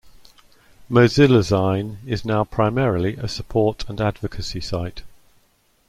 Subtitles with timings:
[0.89, 5.03] MozillaZine is now primarily a support and advocacy site.